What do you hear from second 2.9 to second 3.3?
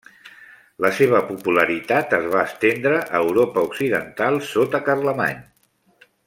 a